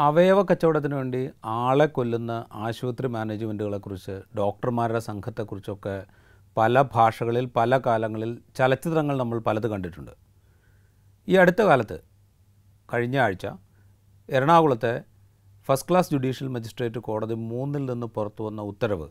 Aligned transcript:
അവയവ 0.00 0.42
കച്ചവടത്തിന് 0.42 0.94
വേണ്ടി 0.94 1.30
ആളെ 1.44 1.86
കൊല്ലുന്ന 1.86 2.32
ആശുപത്രി 2.52 3.06
മാനേജ്മെന്റുകളെക്കുറിച്ച് 3.06 4.22
ഡോക്ടർമാരുടെ 4.38 4.98
സംഘത്തെക്കുറിച്ചൊക്കെ 4.98 6.06
പല 6.56 6.82
ഭാഷകളിൽ 6.94 7.46
പല 7.56 7.78
കാലങ്ങളിൽ 7.78 8.30
ചലച്ചിത്രങ്ങൾ 8.56 9.18
നമ്മൾ 9.18 9.38
പലത് 9.38 9.66
കണ്ടിട്ടുണ്ട്. 9.66 10.10
ഈ 11.28 11.36
അടുത്ത 11.36 11.62
കാലത്ത് 11.62 11.96
കഴിഞ്ഞ 12.94 13.18
ആഴ്ച 13.18 13.46
എറണാകുളത്തെ 14.28 15.02
ഫസ്റ്റ് 15.68 15.88
ക്ലാസ് 15.90 16.10
ജുഡീഷ്യൽ 16.10 16.48
മജിസ്ട്രേറ്റ് 16.48 16.98
കോടതി 16.98 17.34
മൂന്നിൽ 17.34 17.84
നിന്ന് 17.90 18.06
പുറത്തു 18.06 18.42
വന്ന 18.42 18.62
ഉത്തരവ് 18.62 19.08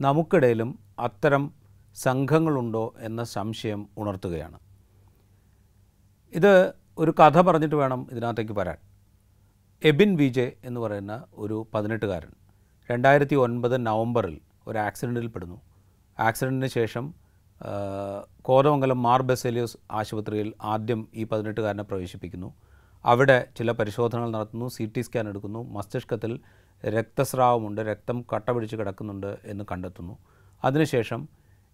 നമുക്കിടയിലും 0.00 0.78
അത്തരം 0.98 1.54
സംഘങ്ങളുണ്ടോ 1.94 2.94
എന്ന 2.98 3.24
സംശയം 3.24 3.88
ഉണർത്തുകയാണ്. 3.98 4.58
ഇത് 6.34 6.74
ഒരു 6.98 7.10
കഥ 7.10 7.40
പറഞ്ഞിട്ട് 7.40 7.74
വേണം 7.74 8.08
ഇതിനകത്തേക്ക് 8.10 8.52
വരാൻ. 8.52 8.91
എബിൻ 9.84 10.16
വിജയ് 10.16 10.50
എന്ന് 10.64 10.80
പറയുന്ന 10.80 11.24
ഒരു 11.34 11.66
പതിനെട്ടുകാരൻ 11.74 12.32
രണ്ടായിരത്തി 12.90 13.34
ഒൻപത് 13.34 13.86
നവംബറിൽ 13.86 14.40
ഒരു 14.66 14.78
ആക്സിഡന്റിൽ 14.78 15.26
പെടുന്നു. 15.26 15.60
ആക്സിഡന്റിന് 16.18 16.70
ശേഷം 16.70 17.14
കോതമംഗലം 18.42 19.02
മാർ 19.02 19.22
ബെസേലിയോസ് 19.22 19.76
ആശുപത്രിയിൽ 19.90 20.52
ആദ്യം 20.62 21.08
ഈ 21.14 21.24
പതിനെട്ടുകാരനെ 21.24 21.82
പ്രവേശിപ്പിക്കുന്നു. 21.82 22.54
അവിടെ 23.04 23.48
ചില 23.56 23.72
പരിശോധനകൾ 23.72 24.30
നടത്തുന്നു 24.30 24.68
സി 24.68 24.92
ടി 24.96 25.00
സ്കാൻ 25.00 25.28
എടുക്കുന്നു 25.28 25.62
മസ്തിഷ്കത്തിൽ 25.62 26.40
രക്തസ്രാവമുണ്ട് 26.84 27.80
രക്തം 27.80 28.24
കട്ട 28.34 28.50
പിടിച്ച് 28.50 28.76
കിടക്കുന്നുണ്ട് 28.76 29.38
എന്ന് 29.44 29.64
കണ്ടെത്തുന്നു. 29.72 30.18
അതിനുശേഷം 30.64 31.28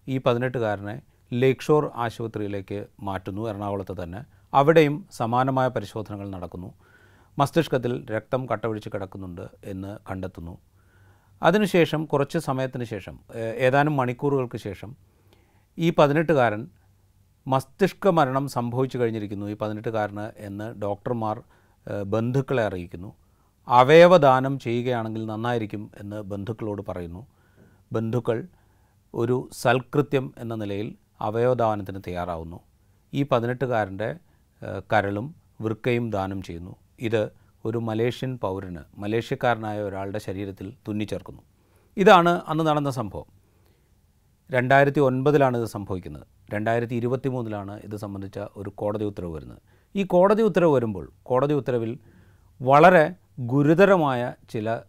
ഈ 0.07 0.17
പതിനെട്ടുകാരനെ 0.17 1.01
ലേക്ക് 1.33 1.61
ഷോർ 1.61 1.91
ആശുപത്രിയിലേക്ക് 1.95 2.85
മാറ്റുന്നു 2.99 3.49
എറണാകുളത്ത് 3.49 4.03
തന്നെ. 4.03 4.25
അവിടെയും 4.53 5.07
സമാനമായ 5.11 5.67
പരിശോധനകൾ 5.67 6.29
നടക്കുന്നു. 6.29 6.73
മസ്തിഷ്കത്തിൽ 7.39 7.93
രക്തം 8.11 8.41
കട്ടപിടിച്ച് 8.49 8.89
കിടക്കുന്നുണ്ട് 8.93 9.45
എന്ന് 9.63 9.91
കണ്ടെത്തുന്നു. 10.09 10.55
അതിനുശേഷം 11.43 12.05
കുറച്ച് 12.05 12.37
സമയത്തിന് 12.37 12.83
ശേഷം 12.83 13.19
ഏതാനും 13.65 13.95
മണിക്കൂറുകൾക്ക് 13.97 14.57
ശേഷം 14.57 14.91
ഈ 15.77 15.89
പതിനെട്ടുകാരൻ 15.97 16.61
മസ്തിഷ്ക 17.47 18.07
മരണം 18.07 18.47
സംഭവിച്ചു 18.47 18.97
കഴിഞ്ഞിരിക്കുന്നു 18.97 19.45
ഈ 19.45 19.55
പതിനെട്ടുകാരന് 19.61 20.25
എന്ന് 20.37 20.67
ഡോക്ടർമാർ 20.81 21.43
ബന്ധുക്കളെ 22.05 22.63
അറിയിക്കുന്നു. 22.63 23.11
അവയവദാനം 23.67 24.59
ചെയ്യുകയാണെങ്കിൽ 24.59 25.25
നന്നായിരിക്കും 25.25 25.83
എന്ന് 25.99 26.19
ബന്ധുക്കളോട് 26.31 26.81
പറയുന്നു. 26.89 27.27
ബന്ധുക്കൾ 27.91 28.37
ഒരു 29.13 29.37
സൽകൃത്യം 29.53 30.33
എന്ന 30.37 30.55
നിലയിൽ 30.55 30.95
അവയവദാനത്തിന് 31.21 32.01
തയ്യാറാവുന്നു. 32.07 32.59
ഈ 33.13 33.23
പതിനെട്ടുകാരന്റെ 33.23 34.09
കരളും 34.93 35.35
വൃക്കയും 35.61 36.05
ദാനം 36.09 36.41
ചെയ്യുന്നു. 36.41 36.75
ഇത് 37.01 37.29
ഒരു 37.65 37.77
മലേഷ്യൻ 37.77 38.37
പൗരന് 38.37 38.77
മലേഷ്യക്കാരനായ 38.97 39.81
ഒരാളുടെ 39.81 40.19
ശരീരത്തിൽ 40.19 40.73
തുന്നിച്ചേർക്കുന്നു. 40.87 41.41
ഇതാണ് 41.97 42.41
അന്ന് 42.47 42.63
നടന്ന 42.67 42.89
സംഭവം. 42.89 43.25
രണ്ടായിരത്തി 44.51 44.99
ഒൻപതിലാണ് 44.99 45.57
ഇത് 45.57 45.65
സംഭവിക്കുന്നത്. 45.65 46.27
രണ്ടായിരത്തി 46.53 46.95
ഇരുപത്തി 46.95 47.29
മൂന്നിലാണ് 47.29 47.81
ഇത് 47.83 47.95
സംബന്ധിച്ച 47.95 48.39
ഒരു 48.39 48.69
കോടതി 48.69 49.05
ഉത്തരവ് 49.05 49.33
വരുന്നത്. 49.33 49.57
ഈ 49.95 50.03
കോടതി 50.03 50.41
ഉത്തരവ് 50.41 50.73
വരുമ്പോൾ 50.73 51.11
കോടതി 51.23 51.53
ഉത്തരവിൽ 51.53 51.99
വളരെ 52.61 53.15
ഗുരുതരമായ 53.39 54.33
ചില 54.49 54.79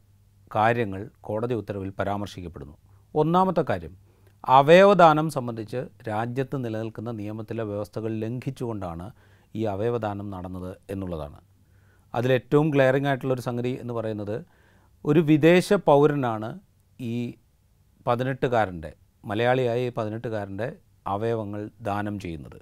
കാര്യങ്ങൾ 0.54 1.10
കോടതി 1.20 1.54
ഉത്തരവിൽ 1.54 1.90
പരാമർശിക്കപ്പെടുന്നു. 1.90 2.76
ഒന്നാമത്തെ 3.14 3.64
കാര്യം 3.70 3.96
അവയവദാനം 4.44 5.30
സംബന്ധിച്ച് 5.30 5.86
രാജ്യത്ത് 6.08 6.64
നിലനിൽക്കുന്ന 6.64 7.10
നിയമത്തിലെ 7.10 7.64
വ്യവസ്ഥകൾ 7.64 8.14
ലംഘിച്ചുകൊണ്ടാണ് 8.14 9.10
ഈ 9.54 9.64
അവയവദാനം 9.64 10.30
നടന്നത് 10.30 10.76
എന്നുള്ളതാണ്. 10.90 11.40
അതിലേറ്റവും 12.14 12.70
ഗ്ലെയറിംഗ് 12.70 13.08
ആയിട്ടുള്ളൊരു 13.08 13.40
സംഗതി 13.40 13.78
എന്ന് 13.80 13.94
പറയുന്നത് 13.94 14.44
ഒരു 15.04 15.20
വിദേശ 15.20 15.72
പൗരനാണ് 15.72 16.60
ഈ 17.00 17.34
പതിനെട്ടുകാരന്റെ 18.06 18.92
മലയാളിയായ 19.24 19.88
ഈ 19.88 19.92
പതിനെട്ടുകാരന്റെ 19.92 20.76
അവയവങ്ങൾ 21.06 21.70
ദാനം 21.80 22.20
ചെയ്യുന്നത്. 22.20 22.58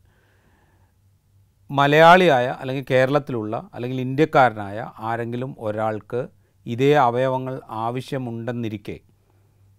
മലയാളിയായ 1.71 2.57
അല്ലെങ്കിൽ 2.61 2.85
കേരളത്തിലുള്ള 2.91 3.71
അല്ലെങ്കിൽ 3.75 4.01
ഇന്ത്യക്കാരനായ 4.01 4.93
ആരെങ്കിലും 4.99 5.57
ഒരാൾക്ക് 5.59 6.29
ഇതേ 6.67 6.93
അവയവങ്ങൾ 6.95 7.61
ആവശ്യമുണ്ടെന്നിരിക്കെ 7.71 9.01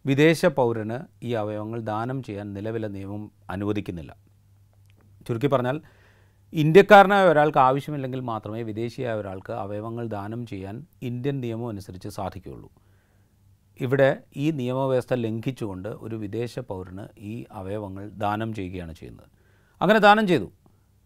വിദേശ 0.05 0.45
പൗരന് 0.45 1.25
ഈ 1.25 1.33
അവയവങ്ങൾ 1.33 1.79
ദാനം 1.79 2.23
ചെയ്യാൻ 2.23 2.53
നിലവിലെ 2.53 2.87
നിയമം 2.87 3.31
അനുവദിക്കുന്നില്ല. 3.49 4.15
ചുരുക്കി 5.27 5.47
പറഞ്ഞാൽ 5.47 5.81
ഇന്ത്യക്കാരനായ 6.53 7.25
ഒരാൾക്ക് 7.25 7.57
ആവശ്യമില്ലെങ്കിൽ 7.57 8.19
മാത്രമേ 8.19 8.61
വിദേശിയായ 8.61 9.15
ഒരാൾക്ക് 9.15 9.53
അവയവങ്ങൾ 9.53 10.07
ദാനം 10.07 10.45
ചെയ്യാൻ 10.45 10.85
ഇന്ത്യൻ 11.01 11.39
നിയമം 11.39 11.69
അനുസരിച്ച് 11.69 12.09
സാധിക്കുകയുള്ളൂ. 12.09 12.71
ഇവിടെ 13.81 14.17
ഈ 14.35 14.51
നിയമവ്യവസ്ഥ 14.51 15.13
ലംഘിച്ചുകൊണ്ട് 15.13 15.89
ഒരു 15.89 16.15
വിദേശ 16.15 16.59
പൗരന് 16.59 17.19
ഈ 17.19 17.45
അവയവങ്ങൾ 17.51 18.09
ദാനം 18.09 18.53
ചെയ്യുകയാണ് 18.53 18.95
ചെയ്യുന്നത്. 18.95 19.27
അങ്ങനെ 19.81 19.99
ദാനം 19.99 20.27
ചെയ്തു. 20.27 20.51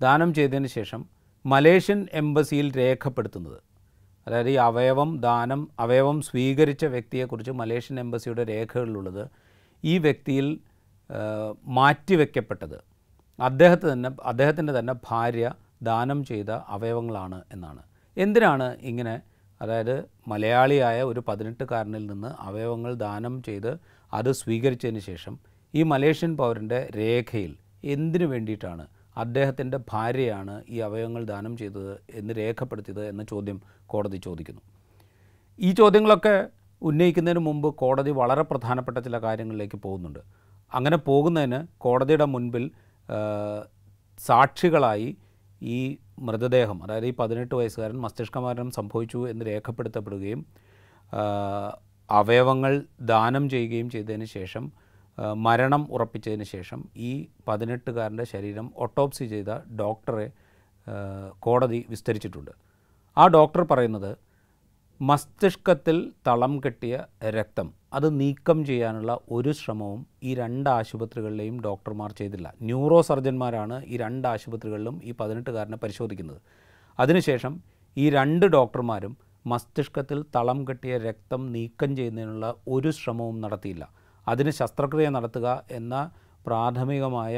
ദാനം 0.02 0.34
ചെയ്തതിന് 0.34 0.68
ശേഷം 0.68 1.06
മലേഷ്യൻ 1.46 2.08
എംബസിയിൽ 2.14 2.78
രേഖപ്പെടുത്തുന്നത്. 2.78 3.62
അതായത് 4.28 4.50
ഈ 4.50 4.54
അവയവം 4.54 5.20
ദാനം 5.20 5.72
അവയവം 5.80 6.22
സ്വീകരിച്ച 6.22 6.86
വ്യക്തിയെക്കുറിച്ച് 6.86 7.52
മലേഷ്യൻ 7.52 8.00
എംബസിയുടെ 8.00 8.44
രേഖകളിലുള്ളത് 8.44 9.28
ഈ 9.84 9.98
വ്യക്തിയിൽ 9.98 10.60
മാറ്റിവെക്കപ്പെട്ടത്. 11.66 12.93
അദ്ദേഹത്തെ 13.40 13.94
തന്നെ 13.94 14.10
അദ്ദേഹത്തിന്റെ 14.24 14.80
തന്നെ 14.80 14.94
ഭാര്യ 15.10 15.52
ദാനം 15.84 16.24
ചെയ്ത 16.24 16.52
അവയവങ്ങളാണ് 16.68 17.44
എന്നാണ്. 17.52 17.82
എന്തിനാണ് 18.18 18.78
ഇങ്ങനെ 18.82 19.22
അതായത് 19.62 19.96
മലയാളിയായ 20.28 21.02
ഒരു 21.02 21.24
പതിനെട്ടുകാരനിൽ 21.28 22.06
നിന്ന് 22.06 22.28
അവയവങ്ങൾ 22.40 22.94
ദാനം 22.94 23.44
ചെയ്ത് 23.44 23.80
അത് 24.14 24.32
സ്വീകരിച്ചതിന് 24.32 25.00
ശേഷം 25.00 25.40
ഈ 25.74 25.84
മലേഷ്യൻ 25.84 26.38
പൗരന്റെ 26.38 26.90
രേഖയിൽ 26.96 27.58
എന്തിനു 27.84 28.26
വേണ്ടിയിട്ടാണ് 28.26 28.88
അദ്ദേഹത്തിന്റെ 29.18 29.78
ഭാര്യയാണ് 29.92 30.64
ഈ 30.70 30.80
അവയവങ്ങൾ 30.80 31.24
ദാനം 31.24 31.58
ചെയ്തത് 31.58 32.02
എന്ന് 32.10 32.34
രേഖപ്പെടുത്തിയത് 32.34 33.08
എന്ന 33.08 33.24
ചോദ്യം 33.24 33.62
കോടതി 33.86 34.18
ചോദിക്കുന്നു. 34.18 34.62
ഈ 35.60 35.72
ചോദ്യങ്ങളൊക്കെ 35.72 36.50
ഉന്നയിക്കുന്നതിന് 36.82 37.40
മുമ്പ് 37.40 37.76
കോടതി 37.76 38.12
വളരെ 38.12 38.42
പ്രധാനപ്പെട്ട 38.42 38.98
ചില 38.98 39.18
കാര്യങ്ങളിലേക്ക് 39.18 39.76
പോകുന്നുണ്ട്. 39.76 40.20
അങ്ങനെ 40.74 40.98
പോകുന്നതിന് 40.98 41.68
കോടതിയുടെ 41.78 42.26
മുൻപിൽ 42.26 42.72
സാക്ഷികളായി 44.20 45.18
ഈ 45.62 45.98
മൃതദേഹം 46.20 46.84
അതായത് 46.84 47.06
ഈ 47.06 47.14
പതിനെട്ട് 47.20 47.56
വയസ്സുകാരൻ 47.56 47.96
മസ്തിഷ്കമരണം 47.96 48.72
സംഭവിച്ചു 48.72 49.28
എന്ന് 49.28 49.46
രേഖപ്പെടുത്തപ്പെടുകയും 49.46 50.46
അവയവങ്ങൾ 52.10 52.84
ദാനം 53.02 53.50
ചെയ്യുകയും 53.50 53.90
ചെയ്തതിന് 53.90 54.26
ശേഷം 54.26 54.72
മരണം 55.36 55.88
ഉറപ്പിച്ചതിന് 55.92 56.44
ശേഷം 56.44 56.80
ഈ 56.96 57.28
പതിനെട്ടുകാരന്റെ 57.48 58.24
ശരീരം 58.24 58.74
ഒട്ടോപ്സി 58.78 59.26
ചെയ്ത 59.26 59.52
ഡോക്ടറെ 59.82 60.32
കോടതി 61.40 61.86
വിസ്തരിച്ചിട്ടുണ്ട്. 61.90 62.52
ആ 63.18 63.28
ഡോക്ടർ 63.28 63.62
പറയുന്നത് 63.64 64.18
മസ്തിഷ്കത്തിൽ 65.10 65.98
തളം 66.28 66.54
കെട്ടിയ 66.64 66.96
രക്തം. 67.36 67.68
അത് 67.94 68.08
നീക്കം 68.20 68.60
ചെയ്യാനുള്ള 68.66 69.12
ഒരു 69.38 69.52
ശ്രമവും 69.52 70.02
ഈ 70.24 70.32
രണ്ട് 70.36 70.70
ആശുപത്രികളിലെയും 70.70 71.56
ഡോക്ടർമാർ 71.66 72.12
ചെയ്തില്ല. 72.20 72.48
ന്യൂറോ 72.62 73.00
സർജന്മാരാണ് 73.02 73.78
ഈ 73.94 73.98
രണ്ട് 74.04 74.28
ആശുപത്രികളിലും 74.34 74.96
ഈ 75.04 75.14
പതിനെട്ടുകാരനെ 75.20 75.78
പരിശോധിക്കുന്നത്. 75.84 76.40
അതിനുശേഷം 77.00 77.56
ഈ 77.98 78.06
രണ്ട് 78.18 78.46
ഡോക്ടർമാരും 78.58 79.16
മസ്തിഷ്കത്തിൽ 79.46 80.20
തളം 80.36 80.60
കെട്ടിയ 80.68 80.94
രക്തം 81.08 81.42
നീക്കം 81.56 81.92
ചെയ്യുന്നതിനുള്ള 81.96 82.48
ഒരു 82.68 82.92
ശ്രമവും 83.00 83.40
നടത്തിയില്ല. 83.46 83.84
അതിന് 84.28 84.52
ശസ്ത്രക്രിയ 84.62 85.10
നടത്തുക 85.18 85.48
എന്ന 85.72 85.96
പ്രാഥമികമായ 86.46 87.36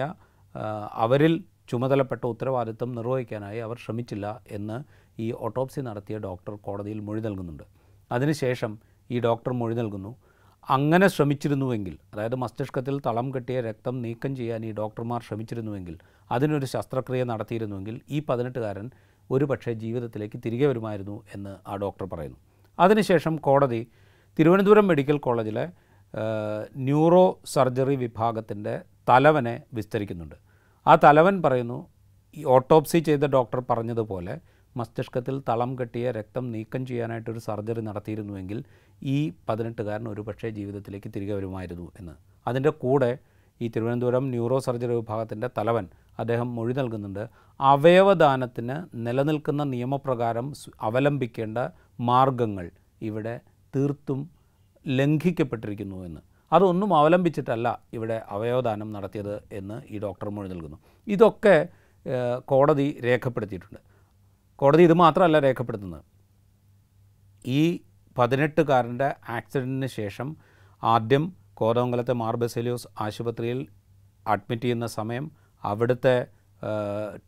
അവരിൽ 1.06 1.34
ചുമതലപ്പെട്ട 1.70 2.26
ഉത്തരവാദിത്തം 2.26 2.96
നിർവഹിക്കാനായി 2.96 3.58
അവർ 3.58 3.78
ശ്രമിച്ചില്ല 3.78 4.42
എന്ന് 4.52 4.84
ഈ 5.22 5.32
ഓട്ടോപ്സി 5.32 5.80
നടത്തിയ 5.80 6.18
ഡോക്ടർ 6.18 6.56
കോടതിയിൽ 6.56 7.00
മൊഴി 7.00 7.22
നൽകുന്നുണ്ട്. 7.22 7.64
അതിനുശേഷം 8.12 8.80
ഈ 9.12 9.20
ഡോക്ടർ 9.20 9.54
മൊഴി 9.54 9.76
നൽകുന്നു. 9.76 10.16
അങ്ങനെ 10.70 11.08
ശ്രമിച്ചിരുന്നുവെങ്കിൽ 11.08 11.98
അതായത് 12.14 12.36
മസ്തിഷ്കത്തിൽ 12.36 13.00
തളം 13.00 13.36
കെട്ടിയ 13.36 13.62
രക്തം 13.62 14.02
നീക്കം 14.02 14.36
ചെയ്യാൻ 14.36 14.66
ഈ 14.66 14.72
ഡോക്ടർമാർ 14.72 15.22
ശ്രമിച്ചിരുന്നുവെങ്കിൽ 15.28 15.98
അതിനൊരു 16.32 16.66
ശസ്ത്രക്രിയ 16.66 17.24
നടത്തിയിരുന്നുവെങ്കിൽ 17.24 18.02
ഈ 18.10 18.24
പതിനെട്ടുകാരൻ 18.30 18.90
ഒരു 19.32 19.46
പക്ഷേ 19.46 19.74
ജീവിതത്തിലേക്ക് 19.74 20.42
തിരികെ 20.46 20.68
വരുമായിരുന്നു 20.68 21.24
എന്ന് 21.36 21.70
ആ 21.70 21.76
ഡോക്ടർ 21.76 22.06
പറയുന്നു. 22.06 22.38
അതിനുശേഷം 22.80 23.36
കോടതി 23.36 23.88
തിരുവനന്തപുരം 24.40 24.88
മെഡിക്കൽ 24.88 25.18
കോളേജിലെ 25.18 25.72
ന്യൂറോ 26.78 27.40
സർജറി 27.46 27.96
വിഭാഗത്തിന്റെ 27.96 28.82
തലവനെ 29.10 29.64
വിസ്തരിക്കുന്നുണ്ട്. 29.74 30.45
ആ 30.86 30.96
തലവൻ 31.04 31.42
പറയുന്നു 31.42 31.78
ഈ 32.38 32.44
ഓട്ടോപ്സി 32.44 33.00
ചെയ്ത 33.00 33.26
ഡോക്ടർ 33.26 33.64
പറഞ്ഞതുപോലെ 33.70 34.40
മസ്തിഷ്കത്തിൽ 34.78 35.44
തളം 35.50 35.78
കെട്ടിയ 35.80 36.12
രക്തം 36.12 36.52
നീക്കം 36.52 36.86
ചെയ്യാനായിട്ടൊരു 36.86 37.40
സർജറി 37.40 37.82
നടത്തിയിരുന്നുവെങ്കിൽ 37.82 38.64
ഈ 39.04 39.32
പതിനെട്ടുകാരൻ 39.50 40.10
ഒരു 40.10 40.22
പക്ഷേ 40.22 40.50
ജീവിതത്തിലേക്ക് 40.50 41.12
തിരികെ 41.16 41.34
വരുമായിരുന്നു 41.34 41.92
എന്ന്. 42.00 42.16
അതിന്റെ 42.48 42.70
കൂടെ 42.70 43.18
ഈ 43.62 43.68
തിരുവനന്തപുരം 43.68 44.30
ന്യൂറോ 44.30 44.60
സർജറി 44.60 44.96
വിഭാഗത്തിന്റെ 44.96 45.50
തലവൻ 45.58 45.86
അദ്ദേഹം 46.20 46.56
മൊഴി 46.56 46.74
നൽകുന്നുണ്ട് 46.74 47.30
അവയവദാനത്തിന് 47.60 49.08
നിലനിൽക്കുന്ന 49.08 49.64
നിയമപ്രകാരം 49.64 50.54
അവലംബിക്കേണ്ട 50.82 51.58
മാർഗങ്ങൾ 52.00 52.72
ഇവിടെ 53.02 53.40
തീർത്തും 53.76 54.30
ലംഘിക്കപ്പെട്ടിരിക്കുന്നു 54.88 56.06
എന്ന്. 56.06 56.22
അതൊന്നും 56.52 56.98
അവലംബിച്ചിട്ടല്ല 56.98 57.68
ഇവിടെ 57.94 58.22
അവയവദാനം 58.30 58.94
നടത്തിയത് 58.94 59.44
എന്ന് 59.52 59.82
ഈ 59.94 60.00
ഡോക്ടർ 60.00 60.30
മൊഴി 60.30 60.50
നൽകുന്നു. 60.50 60.78
ഇതൊക്കെ 61.08 61.68
കോടതി 62.46 63.00
രേഖപ്പെടുത്തിയിട്ടുണ്ട്. 63.04 63.80
കോടതി 64.56 64.84
ഇത് 64.84 64.94
മാത്രമല്ല 64.94 65.40
രേഖപ്പെടുത്തുന്നത്. 65.40 66.04
ഈ 67.46 67.80
പതിനെട്ടുകാരന്റെ 68.18 69.16
ആക്സിഡന്റിന് 69.30 69.88
ശേഷം 69.88 70.38
ആദ്യം 70.84 71.34
കോതമംഗലത്തെ 71.54 72.14
മാർബസെലിയോസ് 72.14 72.88
ആശുപത്രിയിൽ 73.00 73.68
അഡ്മിറ്റ് 74.28 74.62
ചെയ്യുന്ന 74.62 74.88
സമയം 74.88 75.32
അവിടുത്തെ 75.64 76.28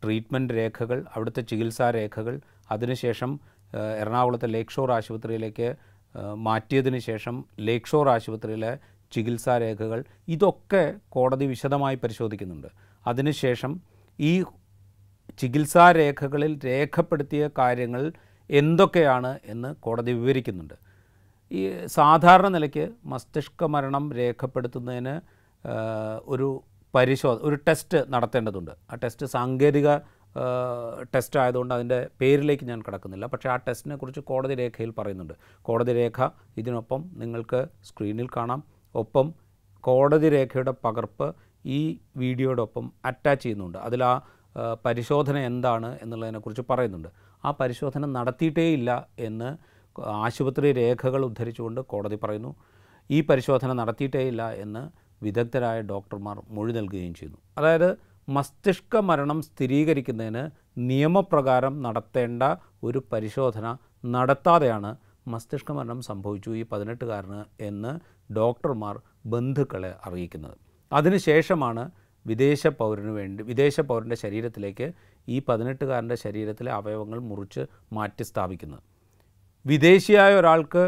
ട്രീറ്റ്മെന്റ് 0.04 0.54
രേഖകൾ 0.54 1.04
അവിടുത്തെ 1.14 1.40
ചികിത്സാ 1.40 1.90
രേഖകൾ 1.90 2.40
അതിനുശേഷം 2.70 3.40
എറണാകുളത്തെ 3.74 4.46
ലേക്ക് 4.46 4.70
ഷോർ 4.70 4.92
ആശുപത്രിയിലേക്ക് 4.92 5.76
മാറ്റിയതിനു 6.36 6.98
ശേഷം 6.98 7.44
ലേക്ക് 7.60 7.86
ഷോർ 7.86 8.08
ആശുപത്രിയിലെ 8.08 8.78
ചികിത്സാ 9.12 9.58
രേഖകൾ 9.58 10.04
ഇതൊക്കെ 10.28 10.94
കോടതി 11.08 11.44
വിശദമായി 11.44 11.96
പരിശോധിക്കുന്നുണ്ട്. 11.96 12.66
അതിനുശേഷം 13.06 13.80
ഈ 14.20 14.44
ചികിത്സാ 15.38 15.92
രേഖകളിൽ 15.92 16.58
രേഖപ്പെടുത്തിയ 16.64 17.50
കാര്യങ്ങൾ 17.58 18.12
എന്തൊക്കെയാണ് 18.50 19.38
എന്ന് 19.44 19.74
കോടതി 19.74 20.12
വിവരിക്കുന്നുണ്ട്. 20.12 20.74
ഈ 21.52 21.86
സാധാരണ 21.86 22.48
നിലയ്ക്ക് 22.48 22.88
മസ്തിഷ്ക 23.04 23.64
മരണം 23.64 24.12
രേഖപ്പെടുത്തുന്നതിന് 24.12 25.20
ഒരു 26.24 26.62
പരിശോധന 26.94 27.40
ഒരു 27.42 27.54
ടെസ്റ്റ് 27.68 28.12
നടത്തേണ്ടതുണ്ട്. 28.12 28.70
ആ 28.90 28.94
ടെസ്റ്റ് 28.94 29.26
സാങ്കേതിക 29.26 29.96
ടെസ്റ്റ് 31.14 31.40
ആയതുകൊണ്ട് 31.40 31.74
അതിന്റെ 31.74 32.08
പേരിലേക്ക് 32.20 32.64
ഞാൻ 32.64 32.80
കിടക്കുന്നില്ല. 32.82 33.26
പക്ഷേ 33.26 33.48
ആ 33.48 33.56
ടെസ്റ്റിനെ 33.56 33.96
കുറിച്ച് 33.96 34.20
കോടതി 34.20 34.54
രേഖയിൽ 34.54 34.90
പറയുന്നുണ്ട്. 34.90 35.34
കോടതി 35.62 35.92
രേഖ 35.92 36.28
ഇതിനൊപ്പം 36.56 37.10
നിങ്ങൾക്ക് 37.14 37.66
സ്ക്രീനിൽ 37.84 38.28
കാണാം. 38.36 38.77
ഒപ്പം 38.94 39.34
കോടതി 39.80 40.28
രേഖയുടെ 40.28 40.74
പകർപ്പ് 40.84 41.34
ഈ 41.66 42.00
വീഡിയോടൊപ്പം 42.16 42.92
അറ്റാച്ച് 43.04 43.42
ചെയ്യുന്നുണ്ട്. 43.42 43.78
അതിൽ 43.78 44.04
ആ 44.04 44.14
പരിശോധന 44.84 45.38
എന്താണ് 45.38 45.98
എന്നുള്ളതിനെക്കുറിച്ച് 46.02 46.62
പറയുന്നുണ്ട്. 46.70 47.08
ആ 47.44 47.50
പരിശോധന 47.50 48.06
നടത്തിയിട്ടേയില്ല 48.06 49.08
എന്ന് 49.18 49.56
ആശുപത്രി 50.26 50.72
രേഖകൾ 50.72 51.24
ഉദ്ധരിച്ചുകൊണ്ട് 51.24 51.80
കോടതി 51.80 52.16
പറയുന്നു. 52.16 52.54
ഈ 53.10 53.20
പരിശോധന 53.20 53.72
നടത്തിയിട്ടേയില്ല 53.72 54.50
എന്ന് 54.50 54.82
വിദഗ്ധരായ 55.22 55.80
ഡോക്ടർമാർ 55.80 56.42
മൊഴി 56.48 56.72
നൽകുകയും 56.72 57.14
ചെയ്യുന്നു. 57.14 57.38
അതായത് 57.58 57.98
മസ്തിഷ്ക 58.28 58.96
മരണം 58.96 59.42
സ്ഥിരീകരിക്കുന്നതിന് 59.42 60.50
നിയമപ്രകാരം 60.78 61.82
നടത്തേണ്ട 61.82 62.42
ഒരു 62.82 63.02
പരിശോധന 63.12 63.76
നടത്താതെയാണ് 64.04 64.96
മസ്തിഷ്ക 65.34 65.72
മരണം 65.72 66.00
സംഭവിച്ചു 66.02 66.50
ഈ 66.50 66.62
പതിനെട്ടുകാരന് 66.72 67.40
എന്ന് 67.68 67.92
ഡോക്ടർമാർ 68.32 68.94
ബന്ധുക്കളെ 69.26 69.92
അറിയിക്കുന്നത്. 70.06 70.56
അതിനുശേഷമാണ് 70.92 71.84
വിദേശ 72.26 72.66
പൗരന് 72.66 73.12
വേണ്ടി 73.18 73.42
വിദേശ 73.42 73.80
പൗരന്റെ 73.80 74.16
ശരീരത്തിലേക്ക് 74.22 74.86
ഈ 75.28 75.36
പതിനെട്ടുകാരന്റെ 75.48 76.16
ശരീരത്തിലെ 76.24 76.70
അവയവങ്ങൾ 76.72 77.18
മുറിച്ച് 77.20 77.62
മാറ്റി 77.92 78.22
സ്ഥാപിക്കുന്നത്. 78.22 78.82
വിദേശിയായ 79.66 80.32
ഒരാൾക്ക് 80.40 80.84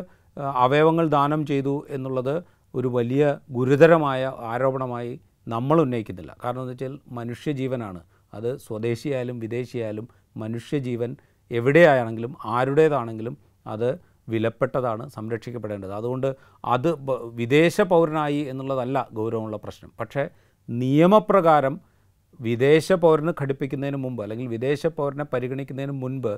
അവയവങ്ങൾ 0.65 1.07
ദാനം 1.09 1.47
ചെയ്തു 1.47 1.75
എന്നുള്ളത് 1.91 2.35
ഒരു 2.75 2.89
വലിയ 2.89 3.23
ഗുരുതരമായ 3.51 4.33
ആരോപണമായി 4.53 5.13
നമ്മൾ 5.49 5.77
ഉന്നയിക്കുന്നില്ല. 5.81 6.33
കാരണം 6.45 6.61
എന്താ 6.61 6.73
വെച്ചാൽ 6.73 6.95
മനുഷ്യജീവനാണ്. 7.09 8.01
അത് 8.35 8.51
സ്വദേശിയായാലും 8.67 9.39
വിദേശിയായാലും 9.39 10.07
മനുഷ്യജീവൻ 10.37 11.11
എവിടെയാണെങ്കിലും 11.51 12.33
ആരുടേതാണെങ്കിലും 12.45 13.37
അത് 13.67 13.89
വിലപ്പെട്ടതാണ് 14.33 15.05
സംരക്ഷിക്കപ്പെടേണ്ടത്. 15.17 15.93
അതുകൊണ്ട് 16.01 16.29
അത് 16.75 16.89
വിദേശ 17.41 17.81
പൗരനായി 17.93 18.41
എന്നുള്ളതല്ല 18.53 18.99
ഗൗരവമുള്ള 19.19 19.57
പ്രശ്നം. 19.65 19.91
പക്ഷേ 20.01 20.25
നിയമപ്രകാരം 20.69 21.75
വിദേശ 22.41 22.93
പൗരന് 23.05 23.33
ഘടിപ്പിക്കുന്നതിന് 23.43 23.99
മുമ്പ് 24.05 24.21
അല്ലെങ്കിൽ 24.23 24.47
വിദേശ 24.47 24.87
പൗരനെ 24.99 25.25
പരിഗണിക്കുന്നതിന് 25.33 25.95
മുൻപ് 26.03 26.33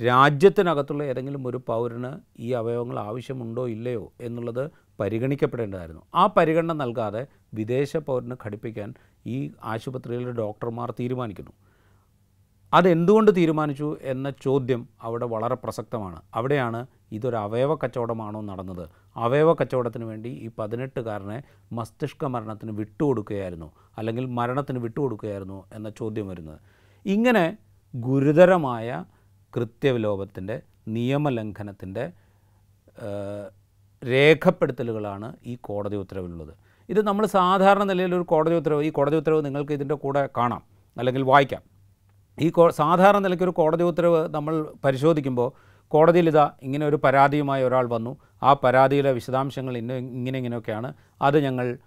രാജ്യത്തിനകത്തുള്ള 0.00 1.02
ഏതെങ്കിലും 1.10 1.42
ഒരു 1.46 1.58
പൗരന് 1.68 2.10
ഈ 2.40 2.48
അവയവങ്ങൾ 2.52 2.98
ആവശ്യമുണ്ടോ 2.98 3.62
ഇല്ലയോ 3.68 4.04
എന്നുള്ളത് 4.20 4.64
പരിഗണിക്കപ്പെടേണ്ടതായിരുന്നു. 5.00 6.02
ആ 6.14 6.24
പരിഗണന 6.36 6.72
നൽകാതെ 6.82 7.22
വിദേശ 7.54 7.92
പൗരന് 8.08 8.36
ഘടിപ്പിക്കാൻ 8.44 8.90
ഈ 9.26 9.38
ആശുപത്രിയിലെ 9.72 10.32
ഡോക്ടർമാർ 10.42 10.88
തീരുമാനിക്കുന്നു. 11.00 11.54
അതെന്തുകൊണ്ട് 12.72 13.36
തീരുമാനിച്ചു 13.36 13.96
എന്ന 14.02 14.30
ചോദ്യം 14.30 14.88
അവിടെ 15.02 15.26
വളരെ 15.26 15.54
പ്രസക്തമാണ്. 15.54 16.22
അവിടെയാണ് 16.34 16.86
ഇതൊരു 17.12 17.36
അവയവ 17.36 17.74
കച്ചവടമാണോ 17.74 18.40
നടന്നത്? 18.40 18.88
അവയവ 19.16 19.52
കച്ചവടത്തിന് 19.52 20.04
വേണ്ടി 20.04 20.28
ഈ 20.28 20.50
പതിനെട്ടുകാരനെ 20.58 21.42
മസ്തിഷ്ക 21.72 22.24
മരണത്തിന് 22.24 22.72
വിട്ടുകൊടുക്കുകയായിരുന്നു 22.72 23.72
അല്ലെങ്കിൽ 23.98 24.26
മരണത്തിന് 24.26 24.78
വിട്ടുകൊടുക്കുകയായിരുന്നു 24.78 25.64
എന്ന 25.72 25.90
ചോദ്യം 25.90 26.28
വരുന്നത്. 26.28 26.58
ഇങ്ങനെ 27.06 27.56
ഗുരുതരമായ 27.94 29.04
കൃത്യവിലോപത്തിന്റെ 29.56 30.62
നിയമലംഘനത്തിന്റെ 30.88 32.12
രേഖപ്പെടുത്തലുകളാണ് 34.04 35.36
ഈ 35.44 35.58
കോടതി 35.60 35.96
ഉത്തരവിലുള്ളത്. 35.96 36.54
ഇത് 36.88 37.06
നമ്മൾ 37.06 37.26
സാധാരണ 37.26 37.82
നിലയിൽ 37.82 38.14
ഒരു 38.14 38.22
കോടതി 38.22 38.54
ഉത്തരവ് 38.54 38.82
ഈ 38.82 38.90
കോടതി 38.90 39.16
ഉത്തരവ് 39.16 39.44
നിങ്ങൾക്ക് 39.44 39.72
ഇതിന്റെ 39.72 39.94
കൂടെ 39.94 40.28
കാണാം 40.36 40.62
അല്ലെങ്കിൽ 40.96 41.22
വായിക്കാം. 41.22 41.67
ഈ 42.40 42.52
സാധാരണ 42.70 43.18
നിലയ്ക്കൊരു 43.18 43.50
കോടതി 43.50 43.82
ഉത്തരവ് 43.82 44.34
നമ്മൾ 44.34 44.66
പരിശോധിക്കുമ്പോൾ 44.84 45.52
കോടതിയിൽ 45.88 46.28
ഇതാ 46.28 46.50
ഇങ്ങനെ 46.62 46.86
ഒരു 46.86 46.96
പരാതിയുമായി 46.96 47.64
ഒരാൾ 47.64 47.88
വന്നു. 47.88 48.16
ആ 48.42 48.52
പരാതിയിലെ 48.52 49.12
വിശദാംശങ്ങൾ 49.12 49.76
ഇന്ന 49.76 49.92
ഇങ്ങനെ 49.92 50.36
ഇങ്ങനെയൊക്കെയാണ്. 50.38 50.94
അത് 51.22 51.38
ഞങ്ങൾ 51.38 51.78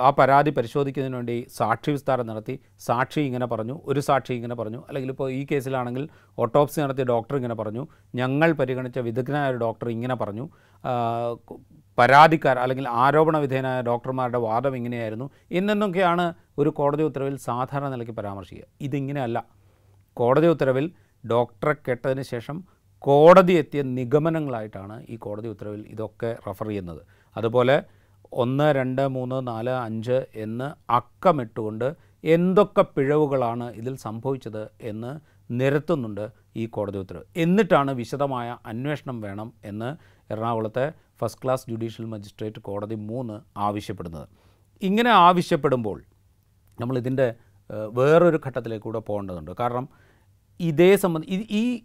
ആ 0.00 0.10
പരാതി 0.10 0.50
പരിശോധിക്കുന്നതിന് 0.50 1.16
വേണ്ടി 1.16 1.46
സാക്ഷി 1.56 1.90
വിസ്താരം 1.90 2.26
നടത്തി. 2.26 2.60
സാക്ഷി 2.78 3.20
ഇങ്ങനെ 3.20 3.46
പറഞ്ഞു 3.46 3.80
ഒരു 3.84 4.00
സാക്ഷി 4.00 4.32
ഇങ്ങനെ 4.32 4.54
പറഞ്ഞു. 4.54 4.84
അല്ലെങ്കിൽ 4.88 5.10
ഇപ്പോൾ 5.10 5.30
ഈ 5.30 5.46
കേസിലാണെങ്കിൽ 5.52 6.08
ഓട്ടോപ്സി 6.38 6.80
നടത്തിയ 6.80 7.04
ഡോക്ടർ 7.04 7.36
ഇങ്ങനെ 7.36 7.54
പറഞ്ഞു. 7.54 7.88
ഞങ്ങൾ 8.14 8.52
പരിഗണിച്ച 8.52 8.98
വിദഗ്ധനായ 8.98 9.50
ഒരു 9.50 9.56
ഡോക്ടർ 9.56 9.88
ഇങ്ങനെ 9.88 10.14
പറഞ്ഞു. 10.14 10.48
പരാതിക്കാർ 11.98 12.58
അല്ലെങ്കിൽ 12.58 12.88
ആരോപണ 12.88 13.38
വിധേയനായ 13.38 13.82
ഡോക്ടർമാരുടെ 13.82 14.38
വാദം 14.38 14.76
ഇങ്ങനെയായിരുന്നു. 14.76 15.30
എന്നൊക്കെയാണ് 15.52 16.34
ഒരു 16.58 16.68
കോടതി 16.70 17.02
ഉത്തരവിൽ 17.02 17.36
സാധാരണ 17.36 17.88
നിലയ്ക്ക് 17.88 18.14
പരാമർശിക്കുക. 18.14 18.66
ഇതിങ്ങനെയല്ല. 18.80 19.44
കോടതി 20.16 20.46
ഉത്തരവിൽ 20.46 20.86
ഡോക്ടറെ 21.24 21.74
കേട്ടതിന് 21.88 22.22
ശേഷം 22.22 22.56
കോടതി 22.98 23.52
എത്തിയ 23.52 23.82
നിഗമനങ്ങളായിട്ടാണ് 23.82 25.06
ഈ 25.08 25.16
കോടതി 25.16 25.48
ഉത്തരവിൽ 25.48 25.82
ഇതൊക്കെ 25.88 26.36
റഫർ 26.48 26.68
ചെയ്യുന്നത്. 26.68 27.02
അതുപോലെ 27.36 27.76
ഒന്ന് 28.32 28.74
രണ്ട് 28.74 29.02
മൂന്ന് 29.06 29.46
നാല് 29.48 29.70
അഞ്ച് 29.86 30.26
എന്ന് 30.34 30.68
അക്കമിട്ടുകൊണ്ട് 30.90 31.88
എന്തൊക്കെ 32.24 32.82
പിഴവുകളാണ് 32.82 33.72
ഇതിൽ 33.72 33.96
സംഭവിച്ചത് 33.96 34.70
എന്ന് 34.82 35.12
നിരത്തുന്നുണ്ട് 35.50 36.24
ഈ 36.56 36.66
കോടതി 36.66 36.98
ഉത്തരവ്. 36.98 37.24
എന്നിട്ടാണ് 37.36 37.90
വിശദമായ 37.90 38.56
അന്വേഷണം 38.66 39.20
വേണം 39.20 39.52
എന്ന് 39.64 39.90
എറണാകുളത്തെ 40.32 40.86
ഫസ്റ്റ് 41.20 41.42
ക്ലാസ് 41.42 41.70
ജുഡീഷ്യൽ 41.70 42.06
മജിസ്ട്രേറ്റ് 42.06 42.60
കോടതി 42.60 42.94
മൂന്ന് 42.94 43.36
ആവശ്യപ്പെടുന്നത്. 43.58 44.26
ഇങ്ങനെ 44.82 45.10
ആവശ്യപ്പെടുമ്പോൾ 45.10 45.98
ഏഹ്, 47.70 47.88
വേറൊരു 47.98 48.40
ഘട്ടത്തിലേക്ക് 48.46 48.84
കൂടെ 48.84 48.98
പോകേണ്ടതുണ്ട്. 48.98 49.50
കാരണം 49.60 49.88
ഇതേ 50.60 50.96
സംബന്ധി 50.96 51.46
ഈ- 51.50 51.82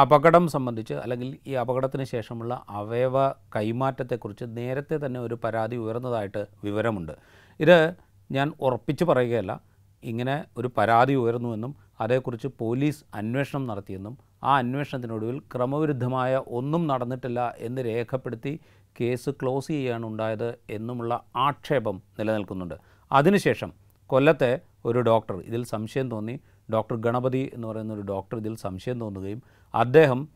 അപകടം 0.00 0.48
സംബന്ധിച്ച് 0.48 0.94
അല്ലെങ്കിൽ 0.94 1.38
ഈ 1.46 1.52
അപകടത്തിന് 1.52 2.04
ശേഷമുള്ള 2.04 2.64
അവയവ 2.68 3.30
കൈമാറ്റത്തെക്കുറിച്ച് 3.30 4.44
നേരത്തെ 4.48 5.06
തന്നെ 5.06 5.20
ഒരു 5.20 5.38
പരാതി 5.44 5.76
ഉയർന്നതായിട്ട് 5.76 6.46
വിവരമുണ്ട്. 6.64 7.12
ഇത് 7.60 7.94
ഞാൻ 8.30 8.52
ഉറപ്പിച്ച് 8.60 9.04
പറയുകയല്ല. 9.04 9.60
ഇങ്ങനെ 10.02 10.44
ഒരു 10.56 10.70
പരാതി 10.76 11.14
ഉയർന്നുവെന്നും 11.14 11.76
അതേക്കുറിച്ച് 12.00 12.48
പോലീസ് 12.58 13.04
അന്വേഷണം 13.14 13.66
നടത്തിയെന്നും 13.66 14.18
ആ 14.44 14.56
അന്വേഷണത്തിനൊടുവിൽ 14.56 15.38
ക്രമവിരുദ്ധമായ 15.38 16.42
ഒന്നും 16.48 16.86
നടന്നിട്ടില്ല 16.86 17.54
എന്ന് 17.58 17.84
രേഖപ്പെടുത്തി 17.84 18.60
കേസ് 19.00 19.30
ക്ലോസ് 19.30 19.66
ചെയ്യാണ് 19.66 20.06
ഉണ്ടായത് 20.06 20.58
എന്നുമുള്ള 20.70 21.24
ആക്ഷേപം 21.36 22.02
നിലനിൽക്കുന്നുണ്ട്. 22.18 22.74
അതിനുശേഷം 23.12 23.72
കൊല്ലത്തെ 24.06 24.60
ഒരു 24.84 24.98
ഡോക്ടർ 24.98 25.36
ഇതിൽ 25.36 25.64
സംശയം 25.64 26.10
തോന്നി. 26.10 26.40
ഡോക്ടർ 26.72 26.96
ഗണപതി 26.96 27.50
എന്ന് 27.54 27.68
പറയുന്ന 27.68 27.94
ഒരു 27.94 28.00
ഡോക്ടർ 28.00 28.38
ഇതിൽ 28.38 28.56
സംശയം 28.56 29.00
തോന്നുകയും 29.00 29.42
അദ്ദേഹം 29.74 30.28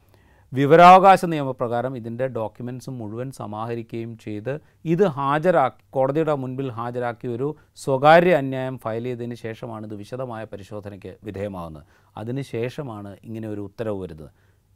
വിവരാവകാശ 0.52 1.24
നിയമപ്രകാരം 1.24 1.96
ഇതിന്റെ 1.96 2.26
ഡോക്യുമെന്റ്സ് 2.26 2.90
മുഴുവൻ 2.90 3.30
സമാഹരിക്കുകയും 3.30 4.18
ചെയ്ത് 4.18 4.60
ഇത് 4.84 5.06
ഹാജരാക്കി 5.06 5.82
കോടതിയുടെ 5.90 6.34
മുൻപിൽ 6.34 6.70
ഹാജരാക്കി 6.70 7.28
ഒരു 7.28 7.56
സ്വകാര്യ 7.76 8.34
അന്യായം 8.34 8.78
ഫയൽ 8.78 9.04
ചെയ്തതിന് 9.04 9.34
ശേഷമാണ് 9.34 9.86
ഇത് 9.86 9.94
വിശദമായ 9.94 10.44
പരിശോധനയ്ക്ക് 10.44 11.16
വിധേയമാകുന്നത് 11.24 11.84
അതിന് 12.16 12.42
ശേഷമാണ് 12.42 13.16
ഇങ്ങനെ 13.24 13.48
ഒരു 13.48 13.60
ഉത്തരവ് 13.60 14.02
വരുന്നത്. 14.02 14.30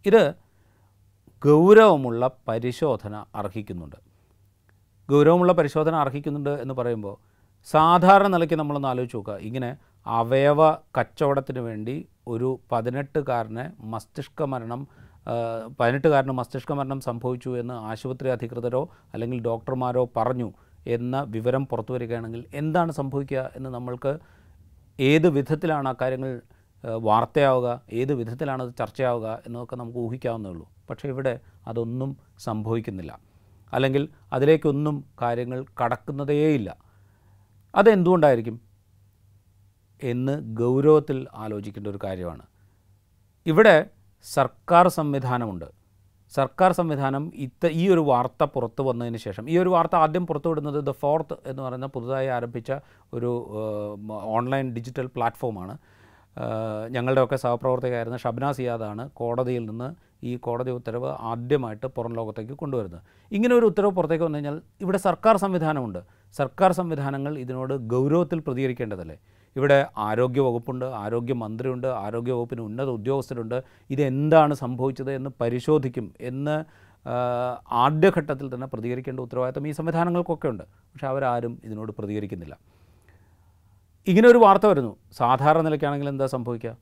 ഇത് 0.06 0.34
ഗൗരവമുള്ള 1.44 2.30
പരിശോധന 2.48 3.25
അർഹിക്കുന്നുണ്ട്. 3.34 3.96
ഗൗരവമുള്ള 5.10 5.52
പരിശോധന 5.52 5.94
അർഹിക്കുന്നുണ്ട് 5.94 6.50
എന്ന് 6.50 6.75
പറയുമ്പോൾ 6.75 7.16
സാധാരണ 7.64 8.26
നിലയ്ക്ക് 8.26 8.54
നമ്മളൊന്ന് 8.54 8.88
ആലോചിച്ച് 8.88 9.16
നോക്കുക. 9.16 9.36
ഇങ്ങനെ 9.36 9.76
അവയവ 10.06 10.72
കച്ചവടത്തിന് 10.72 11.58
വേണ്ടി 11.58 12.08
ഒരു 12.26 12.60
പതിനെട്ടുകാരനെ 12.72 13.72
മസ്തിഷ്ക 13.80 14.42
മരണം 14.42 14.88
പതിനെട്ടുകാരന് 15.80 16.32
മസ്തിഷ്ക 16.32 16.72
മരണം 16.72 17.00
സംഭവിച്ചു 17.00 17.58
എന്ന് 17.58 17.75
ആശുപത്രി 17.75 18.28
അധികൃതരോ 18.28 18.88
അല്ലെങ്കിൽ 19.12 19.42
ഡോക്ടർമാരോ 19.42 20.10
പറഞ്ഞു 20.16 20.52
എന്ന 20.86 21.22
വിവരം 21.28 21.66
പുറത്തു 21.66 21.92
വരികയാണെങ്കിൽ 21.92 22.44
എന്താണ് 22.54 22.92
സംഭവിക്കുക 22.92 23.50
എന്ന് 23.56 23.70
നമ്മൾക്ക് 23.70 24.18
ഏത് 25.00 25.28
വിധത്തിലാണ് 25.28 25.88
ആ 25.88 25.94
കാര്യങ്ങൾ 26.00 26.42
വാർത്തയാവുക 26.84 27.80
ഏത് 27.92 28.14
വിധത്തിലാണ് 28.14 28.62
അത് 28.62 28.75
ചർച്ചയാവുക 28.78 29.42
എന്നതൊക്കെ 29.46 29.76
നമുക്ക് 29.76 29.98
ഊഹിക്കാവുന്നേ 29.98 30.50
ഉള്ളൂ. 30.50 30.70
പക്ഷേ 30.90 31.08
ഇവിടെ 31.08 31.40
അതൊന്നും 31.66 32.16
സംഭവിക്കുന്നില്ല. 32.38 33.18
അല്ലെങ്കിൽ 33.72 34.08
അതിലേക്കൊന്നും 34.32 35.04
കാര്യങ്ങൾ 35.22 35.64
കടക്കുന്നതേയില്ല. 35.84 36.76
അതെന്തുകൊണ്ടായിരിക്കും? 37.75 38.65
എന്ന് 40.03 40.57
ഗൗരവത്തിൽ 40.57 41.26
ആലോചിക്കേണ്ട 41.35 41.88
ഒരു 41.88 41.99
കാര്യമാണ്. 42.05 42.43
ഇവിടെ 43.47 43.87
സർക്കാർ 44.25 44.88
സംവിധാനമുണ്ട്. 44.88 45.65
സർക്കാർ 46.37 46.73
സംവിധാനം 46.73 47.33
ഇത്ത 47.35 47.67
ഈ 47.67 47.88
ഒരു 47.88 48.00
വാർത്ത 48.00 48.45
പുറത്തു 48.45 48.83
വന്നതിന് 48.83 49.17
ശേഷം 49.17 49.50
ഈ 49.50 49.59
ഒരു 49.59 49.69
വാർത്ത 49.69 49.95
ആദ്യം 49.95 50.26
പുറത്തുവിടുന്നത് 50.26 50.85
ദ 50.85 50.91
ഫോർത്ത് 50.91 51.37
എന്ന് 51.47 51.62
പറയുന്ന 51.62 51.87
പുതുതായി 51.87 52.26
ആരംഭിച്ച 52.26 52.73
ഒരു 53.12 53.31
ഓൺലൈൻ 54.12 54.75
ഡിജിറ്റൽ 54.75 55.07
പ്ലാറ്റ്ഫോമാണ്. 55.07 55.79
ഞങ്ങളുടെയൊക്കെ 56.91 57.37
സഹപ്രവർത്തകയായിരുന്ന 57.37 58.17
ഷബ്ന 58.17 58.53
സിയാദാണ് 58.53 59.11
കോടതിയിൽ 59.11 59.67
നിന്ന് 59.67 59.95
ഈ 60.25 60.37
കോടതി 60.37 60.71
ഉത്തരവ് 60.71 61.11
ആദ്യമായിട്ട് 61.21 61.87
പുറം 61.87 62.15
ലോകത്തേക്ക് 62.15 62.53
കൊണ്ടുവരുന്നത്. 62.53 63.03
ഇങ്ങനെ 63.33 63.55
ഒരു 63.55 63.67
ഉത്തരവ് 63.67 63.91
പുറത്തേക്ക് 63.91 64.25
വന്നു 64.25 64.38
കഴിഞ്ഞാൽ 64.38 64.62
ഇവിടെ 64.81 64.99
സർക്കാർ 64.99 65.37
സംവിധാനമുണ്ട്. 65.37 65.99
സർക്കാർ 66.37 66.73
സംവിധാനങ്ങൾ 66.73 67.38
ഇതിനോട് 67.38 67.75
ഗൗരവത്തിൽ 67.75 68.41
പ്രതികരിക്കേണ്ടതല്ലേ? 68.41 69.19
ഇവിടെ 69.56 69.86
ആരോഗ്യവകുപ്പുണ്ട് 69.96 70.84
ആരോഗ്യമന്ത്രിയുണ്ട് 70.84 71.86
ആരോഗ്യവകുപ്പിന് 71.86 72.60
ഉന്നത 72.60 72.88
ഉദ്യോഗസ്ഥരുണ്ട്. 72.88 73.62
ഇതെന്താണ് 73.90 74.54
സംഭവിച്ചത് 74.54 75.12
എന്ന് 75.12 75.30
പരിശോധിക്കും 75.40 76.14
എന്ന് 76.20 76.86
ആദ്യഘട്ടത്തിൽ 77.84 78.54
തന്നെ 78.54 78.66
പ്രതികരിക്കേണ്ട 78.66 79.20
ഉത്തരവാദിത്തം 79.20 79.68
ഈ 79.68 79.72
സംവിധാനങ്ങൾക്കൊക്കെ 79.72 80.48
ഉണ്ട് 80.48 80.62
പക്ഷേ 80.62 81.06
അവരാരും 81.06 81.60
ഇതിനോട് 81.64 81.92
പ്രതികരിക്കുന്നില്ല. 81.92 82.58
ഇങ്ങനെ 84.08 84.28
ഒരു 84.28 84.38
വാർത്ത 84.38 84.66
വരുന്നു. 84.66 84.96
സാധാരണ 85.12 85.62
നിലയ്ക്കാണെങ്കിൽ 85.62 86.08
എന്താ 86.08 86.26
സംഭവിക്കുക? 86.26 86.72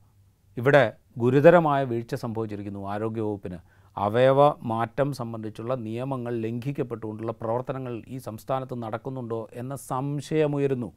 ഇവിടെ 0.57 0.93
ഗുരുതരമായ 1.17 1.83
വീഴ്ച 1.83 2.15
സംഭവിച്ചിരിക്കുന്നു 2.15 2.81
ആരോഗ്യവകുപ്പിന്. 2.93 3.57
അവയവ 3.97 4.39
മാറ്റം 4.61 5.13
സംബന്ധിച്ചുള്ള 5.13 5.75
നിയമങ്ങൾ 5.75 6.33
ലംഘിക്കപ്പെട്ടുകൊണ്ടുള്ള 6.45 7.33
പ്രവർത്തനങ്ങൾ 7.41 7.93
ഈ 8.07 8.17
സംസ്ഥാനത്ത് 8.17 8.83
നടക്കുന്നുണ്ടോ 8.83 9.49
എന്ന 9.53 9.75
സംശയമുയരുന്നു. 9.91 10.89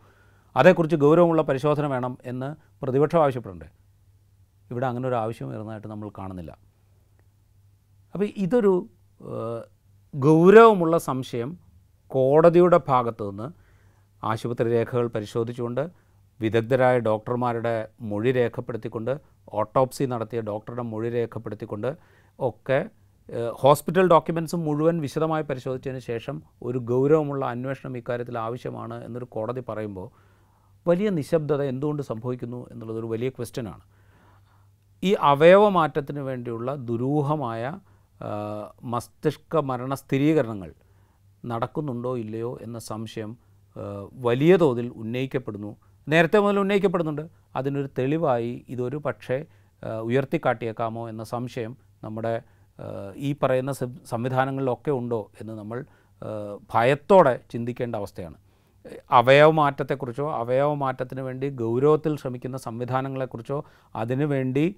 അതേക്കുറിച്ച് 0.60 0.96
ഗൗരവമുള്ള 1.04 1.42
പരിശോധന 1.48 1.86
വേണം 1.94 2.12
എന്ന് 2.30 2.48
പ്രതിപക്ഷം 2.82 3.20
ആവശ്യപ്പെട്ടിട്ടുണ്ട്. 3.24 3.68
ഇവിടെ 4.70 4.86
അങ്ങനെ 4.86 5.06
ഒരു 5.08 5.16
ആവശ്യം 5.22 5.48
വരുന്നതായിട്ട് 5.48 5.88
നമ്മൾ 5.88 6.08
കാണുന്നില്ല. 6.18 6.52
അപ്പോൾ 8.14 8.28
ഇതൊരു 8.44 8.72
ഗൗരവമുള്ള 10.14 10.98
സംശയം 11.08 11.50
കോടതിയുടെ 12.10 12.78
ഭാഗത്തു 12.88 13.24
നിന്ന് 13.30 13.48
ആശുപത്രി 14.22 14.68
രേഖകൾ 14.72 15.06
പരിശോധിച്ചുകൊണ്ട് 15.06 15.82
വിദഗ്ധരായ 16.40 16.96
ഡോക്ടർമാരുടെ 16.98 17.74
മൊഴി 18.00 18.30
രേഖപ്പെടുത്തിക്കൊണ്ട് 18.32 19.12
ഓട്ടോപ്സി 19.52 20.04
നടത്തിയ 20.04 20.40
ഡോക്ടറുടെ 20.40 20.82
മൊഴി 20.82 21.08
രേഖപ്പെടുത്തിക്കൊണ്ട് 21.08 21.90
ഒക്കെ 22.38 22.78
ഹോസ്പിറ്റൽ 23.52 24.06
ഡോക്യുമെന്റ്സ് 24.08 24.56
മുഴുവൻ 24.56 24.96
വിശദമായി 25.00 25.42
പരിശോധിച്ചതിന് 25.42 26.00
ശേഷം 26.00 26.36
ഒരു 26.62 26.78
ഗൗരവമുള്ള 26.90 27.44
അന്വേഷണം 27.46 27.96
ഇക്കാര്യത്തിൽ 27.96 28.38
ആവശ്യമാണ് 28.38 28.96
എന്നൊരു 29.04 29.24
കോടതി 29.24 29.62
പറയുമ്പോൾ 29.68 30.08
വലിയ 30.88 31.08
നിശബ്ദത 31.10 31.62
എന്തുകൊണ്ട് 31.62 32.02
സംഭവിക്കുന്നു 32.02 32.60
എന്നുള്ളതൊരു 32.70 33.06
വലിയ 33.06 33.28
ക്വസ്റ്റ്യനാണ് 33.28 33.84
ഈ 35.02 35.10
അവയവമാറ്റത്തിന് 35.20 36.20
വേണ്ടിയുള്ള 36.20 36.74
ദുരൂഹമായ 36.74 37.64
മസ്തിഷ്ക 38.82 39.56
മരണ 39.60 39.94
സ്ഥിരീകരണങ്ങൾ 39.94 40.70
നടക്കുന്നുണ്ടോ 41.44 42.12
ഇല്ലയോ 42.18 42.58
എന്ന 42.62 42.78
സംശയം 42.78 43.36
വലിയ 44.12 44.56
തോതിൽ 44.56 44.86
ഉന്നയിക്കപ്പെടുന്നു. 44.96 45.76
നേരത്തെ 46.08 46.38
മുതൽ 46.38 46.58
ഉന്നയിക്കപ്പെടുന്നുണ്ട്. 46.58 47.24
അതിനൊരു 47.56 47.88
തെളിവായി 47.98 48.52
ഇതൊരു 48.68 48.96
പക്ഷേ 48.96 49.44
ഉയർത്തിക്കാട്ടിയേക്കാമോ 50.02 51.08
എന്ന 51.08 51.24
സംശയം 51.24 51.76
നമ്മുടെ 52.04 52.34
ഈ 53.16 53.36
പറയുന്ന 53.42 53.72
സംവിധാനങ്ങളിലൊക്കെ 54.06 54.90
ഉണ്ടോ 54.90 55.20
എന്ന് 55.40 55.52
നമ്മൾ 55.52 55.78
ഭയത്തോടെ 56.74 57.34
ചിന്തിക്കേണ്ട 57.50 57.96
അവസ്ഥയാണ്. 57.96 58.38
അവയവമാറ്റത്തെക്കുറിച്ചോ 59.10 60.30
അവയവമാറ്റത്തിന് 60.32 61.20
വേണ്ടി 61.20 61.48
ഗൗരവത്തിൽ 61.48 62.16
ശ്രമിക്കുന്ന 62.16 62.56
സംവിധാനങ്ങളെക്കുറിച്ചോ 62.56 63.64
അതിനുവേണ്ടി 63.94 64.76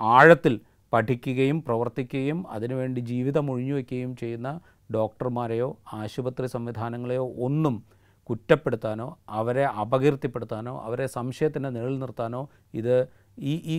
ആഴത്തിൽ 0.00 0.60
പഠിക്കുകയും 0.92 1.64
പ്രവർത്തിക്കുകയും 1.64 2.44
അതിനുവേണ്ടി 2.50 3.00
ജീവിതം 3.00 3.50
ഒഴിഞ്ഞുവെക്കുകയും 3.50 4.16
ചെയ്യുന്ന 4.16 4.60
ഡോക്ടർമാരെയോ 4.94 5.78
ആശുപത്രി 5.92 6.46
സംവിധാനങ്ങളെയോ 6.46 7.32
ഒന്നും 7.36 7.84
കുറ്റപ്പെടുത്താനോ 8.30 9.18
അവരെ 9.28 9.64
അപകീർത്തിപ്പെടുത്താനോ 9.64 10.80
അവരെ 10.80 11.06
സംശയത്തിന്റെ 11.06 11.70
നിഴൽ 11.70 11.98
നിർത്താനോ 11.98 12.48
ഇത് 12.74 13.08
ഈ 13.38 13.54
ഈ 13.64 13.76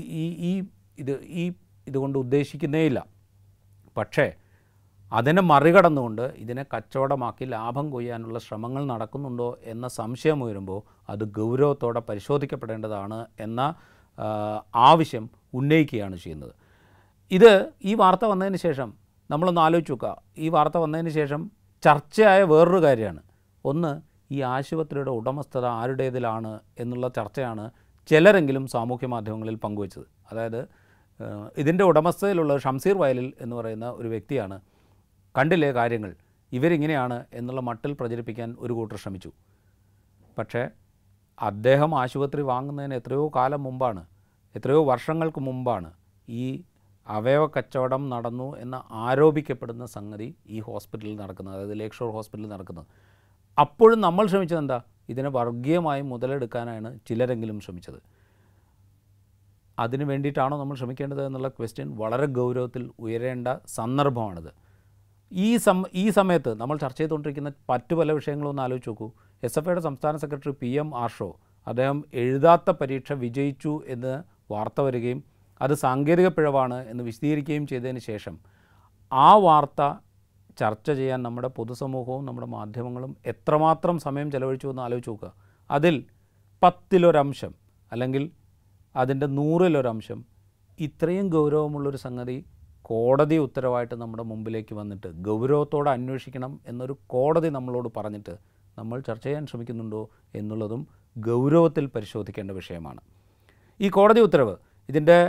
ഈ 0.50 0.64
ഇത് 1.00 1.22
ഈ 1.22 1.54
ഇതുകൊണ്ട് 1.88 2.20
ഉദ്ദേശിക്കുന്നേയില്ല. 2.20 3.06
പക്ഷേ 3.98 4.34
അതിനെ 5.14 5.42
മറികടന്നുകൊണ്ട് 5.42 6.22
ഇതിനെ 6.22 6.64
കച്ചവടമാക്കി 6.64 7.46
ലാഭം 7.46 7.90
കൊയ്യാനുള്ള 7.90 8.40
ശ്രമങ്ങൾ 8.40 8.86
നടക്കുന്നുണ്ടോ 8.86 9.60
എന്ന 9.64 9.88
സംശയം 9.88 10.44
ഉയരുമ്പോൾ 10.44 10.82
അത് 11.10 11.24
ഗൗരവത്തോടെ 11.24 12.00
പരിശോധിക്കപ്പെടേണ്ടതാണ് 12.00 13.26
എന്ന 13.40 13.76
ആവശ്യം 14.76 15.30
ഉന്നയിക്കുകയാണ് 15.54 16.16
ചെയ്യുന്നത്. 16.16 16.54
ഇത് 17.32 17.72
ഈ 17.84 17.94
വാർത്ത 17.94 18.26
വന്നതിന് 18.26 18.58
ശേഷം 18.58 18.94
നമ്മളൊന്ന് 19.32 19.62
ആലോചിച്ച് 19.62 19.92
നോക്കുക. 19.92 20.22
ഈ 20.38 20.50
വാർത്ത 20.50 20.78
വന്നതിന് 20.78 21.10
ശേഷം 21.10 21.52
ചർച്ചയായ 21.84 22.44
വേറൊരു 22.44 22.82
കാര്യമാണ്. 22.84 23.22
ഒന്ന് 23.66 24.02
ഈ 24.34 24.42
ആശുപത്രിയുടെ 24.42 25.12
ഉടമസ്ഥത 25.12 25.66
ആരുടേതിലാണ് 25.66 26.60
എന്നുള്ള 26.80 27.08
ചർച്ചയാണ് 27.08 27.72
ചിലരെങ്കിലും 28.10 28.68
സാമൂഹ്യ 28.68 29.08
മാധ്യമങ്ങളിൽ 29.08 29.56
പങ്കുവച്ചത്. 29.56 30.06
അതായത് 30.32 30.68
ഇതിന്റെ 31.58 31.84
ഉടമസ്ഥതയിലുള്ള 31.84 32.58
ഷംസീർ 32.58 32.98
വയലിൽ 32.98 33.34
എന്ന് 33.42 33.56
പറയുന്ന 33.56 33.90
ഒരു 33.90 34.08
വ്യക്തിയാണ് 34.08 34.60
കണ്ടില്ലേ 35.36 35.70
കാര്യങ്ങൾ? 35.80 36.12
ഇവരിങ്ങനെയാണ് 36.52 37.18
എന്നുള്ള 37.40 37.62
മട്ടിൽ 37.70 37.92
പ്രചരിപ്പിക്കാൻ 38.00 38.50
ഒരു 38.64 38.74
കൂട്ടർ 38.78 38.98
ശ്രമിച്ചു. 39.04 39.32
പക്ഷേ 40.38 40.64
അദ്ദേഹം 41.50 41.92
ആശുപത്രി 42.02 42.42
വാങ്ങുന്നതിന് 42.52 42.96
എത്രയോ 43.02 43.26
കാലം 43.38 43.62
മുമ്പാണ് 43.68 44.04
എത്രയോ 44.56 44.82
വർഷങ്ങൾക്ക് 44.92 45.42
മുമ്പാണ് 45.48 45.90
ഈ 46.28 46.46
അവയവ 47.08 47.44
കച്ചവടം 47.56 48.04
നടന്നു 48.14 48.48
എന്ന് 48.64 48.80
ആരോപിക്കപ്പെടുന്ന 49.06 49.86
സംഗതി 49.96 50.28
ഈ 50.56 50.58
ഹോസ്പിറ്റലിൽ 50.68 51.16
നടക്കുന്നത് 51.22 51.56
അതായത് 51.56 51.76
ലേക്ക് 51.82 51.96
ഷോർ 52.00 52.10
ഹോസ്പിറ്റലിൽ 52.18 52.50
നടക്കുന്നത്. 52.56 52.88
അപ്പോഴും 53.58 54.00
നമ്മൾ 54.08 54.26
ശ്രമിച്ചത് 54.32 54.62
എന്താ 54.64 54.78
ഇതിനെ 55.14 55.30
വർഗീയമായി 55.38 56.04
മുതലെടുക്കാനാണ് 56.12 56.90
ചിലരെങ്കിലും 57.08 57.58
ശ്രമിച്ചത്. 57.66 58.00
അതിനു 59.78 60.06
വേണ്ടിയിട്ടാണോ 60.12 60.56
നമ്മൾ 60.62 60.76
ശ്രമിക്കേണ്ടത് 60.82 61.22
എന്നുള്ള 61.26 61.50
ക്വസ്റ്റ്യൻ 61.58 61.90
വളരെ 62.02 62.28
ഗൗരവത്തിൽ 62.38 62.84
ഉയരേണ്ട 63.06 63.48
സന്ദർഭമാണിത്. 63.78 64.52
ഈ 65.32 65.58
സം 65.58 65.84
ഈ 65.94 66.10
സമയത്ത് 66.10 66.62
നമ്മൾ 66.62 66.78
ചർച്ച 66.78 66.98
ചെയ്തുകൊണ്ടിരിക്കുന്ന 66.98 67.52
മറ്റു 67.70 67.96
പല 67.96 68.12
വിഷയങ്ങളും 68.12 68.50
ഒന്ന് 68.50 68.62
ആലോചിച്ച് 68.62 68.90
നോക്കൂ. 68.90 69.12
എസ് 69.44 69.60
എഫ് 69.60 69.68
ഐയുടെ 69.70 69.82
സംസ്ഥാന 69.82 70.18
സെക്രട്ടറി 70.18 70.54
പി 70.62 70.68
എം 70.68 70.98
ആഷോ 70.98 71.40
അദ്ദേഹം 71.68 72.04
എഴുതാത്ത 72.14 72.70
പരീക്ഷ 72.72 73.14
വിജയിച്ചു 73.14 73.84
എന്ന് 73.88 74.24
വാർത്ത 74.54 74.82
വരികയും 74.82 75.24
അത് 75.62 75.74
സാങ്കേതിക 75.74 76.28
പിഴവാണ് 76.28 76.88
എന്ന് 76.88 77.04
വിശദീകരിക്കുകയും 77.04 77.68
ചെയ്തതിന് 77.68 78.00
ശേഷം 78.00 78.40
ആ 79.14 79.36
വാർത്ത 79.36 79.82
ചർച്ച 80.60 80.92
ചെയ്യാൻ 80.92 81.24
നമ്മുടെ 81.24 81.48
പൊതുസമൂഹവും 81.48 82.26
നമ്മുടെ 82.26 82.48
മാധ്യമങ്ങളും 82.48 83.18
എത്രമാത്രം 83.26 84.00
സമയം 84.00 84.32
ചെലവഴിച്ചു 84.32 84.68
എന്ന് 84.68 84.82
ആലോചിച്ച് 84.82 85.10
നോക്കുക. 85.10 85.34
അതിൽ 85.72 86.06
പത്തിലൊരംശം 86.64 87.56
അല്ലെങ്കിൽ 87.92 88.32
അതിന്റെ 88.96 89.26
നൂറിലൊരംശം 89.26 90.26
ഇത്രയും 90.80 91.30
ഗൗരവമുള്ളൊരു 91.30 91.98
സംഗതി 91.98 92.46
കോടതി 92.92 93.38
ഉത്തരവായിട്ട് 93.46 93.96
നമ്മുടെ 93.96 94.24
മുമ്പിലേക്ക് 94.32 94.74
വന്നിട്ട് 94.76 95.10
ഗൗരവത്തോടെ 95.28 95.90
അന്വേഷിക്കണം 95.98 96.54
എന്നൊരു 96.68 96.94
കോടതി 97.14 97.50
നമ്മളോട് 97.58 97.90
പറഞ്ഞിട്ട് 97.98 98.34
നമ്മൾ 98.78 98.98
ചർച്ച 99.00 99.26
ചെയ്യാൻ 99.26 99.46
ശ്രമിക്കുന്നുണ്ടോ 99.48 100.02
എന്നുള്ളതും 100.36 100.82
ഗൗരവത്തിൽ 101.18 101.86
പരിശോധിക്കേണ്ട 101.96 102.52
വിഷയമാണ്. 102.52 103.02
ഈ 103.82 103.90
കോടതി 103.90 104.22
ഉത്തരവ് 104.28 104.56
ഇതിന്റെ 104.90 105.20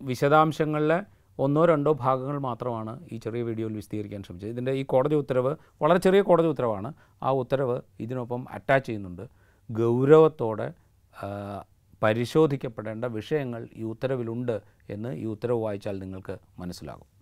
വിശദാംശങ്ങളിലെ 0.00 0.98
ഒന്നോ 1.38 1.62
രണ്ടോ 1.70 1.90
ഭാഗങ്ങൾ 2.04 2.36
മാത്രമാണ് 2.46 2.92
ഈ 3.12 3.16
ചെറിയ 3.24 3.42
വീഡിയോയിൽ 3.48 3.74
വിശദീകരിക്കാൻ 3.80 4.22
ശ്രമിച്ചത്. 4.22 4.50
ഇതിന്റെ 4.50 4.72
ഈ 4.80 4.82
കോടതി 4.92 5.16
ഉത്തരവ് 5.22 5.52
വളരെ 5.82 6.00
ചെറിയ 6.06 6.20
കോടതി 6.28 6.48
ഉത്തരവാണ്. 6.52 6.90
ആ 7.22 7.30
ഉത്തരവ് 7.42 7.76
ഇതിനൊപ്പം 8.00 8.40
അറ്റാച്ച് 8.50 8.86
ചെയ്യുന്നുണ്ട്. 8.88 9.24
ഗൗരവത്തോടെ 9.70 10.68
പരിശോധിക്കപ്പെടേണ്ട 12.02 13.04
വിഷയങ്ങൾ 13.18 13.62
ഈ 13.76 13.84
ഉത്തരവിലുണ്ട് 13.92 14.56
എന്ന് 14.90 15.16
ഈ 15.16 15.24
ഉത്തരവ് 15.24 15.62
വായിച്ചാൽ 15.62 15.98
നിങ്ങൾക്ക് 15.98 16.38
മനസ്സിലാകും. 16.58 17.17